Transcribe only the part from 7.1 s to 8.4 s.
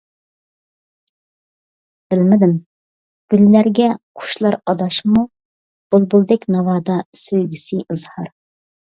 سۆيگۈسى ئىزھار.